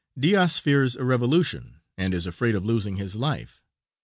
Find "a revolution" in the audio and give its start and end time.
0.95-1.75